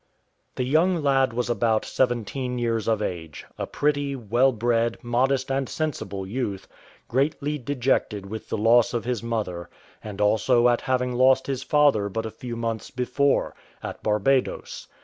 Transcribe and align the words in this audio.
The 0.55 0.63
young 0.63 1.03
lad 1.03 1.31
was 1.31 1.47
about 1.47 1.85
seventeen 1.85 2.57
years 2.57 2.87
of 2.87 3.03
age, 3.03 3.45
a 3.59 3.67
pretty, 3.67 4.15
well 4.15 4.51
bred, 4.51 4.97
modest, 5.03 5.51
and 5.51 5.69
sensible 5.69 6.25
youth, 6.25 6.67
greatly 7.07 7.59
dejected 7.59 8.25
with 8.25 8.49
the 8.49 8.57
loss 8.57 8.95
of 8.95 9.05
his 9.05 9.21
mother, 9.21 9.69
and 10.03 10.19
also 10.19 10.69
at 10.69 10.81
having 10.81 11.13
lost 11.13 11.45
his 11.45 11.61
father 11.61 12.09
but 12.09 12.25
a 12.25 12.31
few 12.31 12.55
months 12.55 12.89
before, 12.89 13.53
at 13.83 14.01
Barbadoes. 14.01 14.87